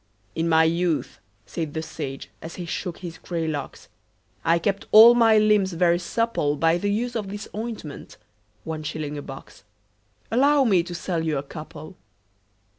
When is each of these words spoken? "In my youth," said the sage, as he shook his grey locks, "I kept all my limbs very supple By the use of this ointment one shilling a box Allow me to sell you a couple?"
"In 0.33 0.49
my 0.49 0.63
youth," 0.63 1.19
said 1.45 1.75
the 1.75 1.83
sage, 1.83 2.31
as 2.41 2.55
he 2.55 2.65
shook 2.65 2.97
his 2.97 3.19
grey 3.19 3.47
locks, 3.47 3.87
"I 4.43 4.57
kept 4.57 4.87
all 4.91 5.13
my 5.13 5.37
limbs 5.37 5.73
very 5.73 5.99
supple 5.99 6.55
By 6.55 6.79
the 6.79 6.89
use 6.89 7.15
of 7.15 7.29
this 7.29 7.47
ointment 7.55 8.17
one 8.63 8.81
shilling 8.81 9.15
a 9.15 9.21
box 9.21 9.63
Allow 10.31 10.63
me 10.63 10.81
to 10.81 10.95
sell 10.95 11.23
you 11.23 11.37
a 11.37 11.43
couple?" 11.43 11.97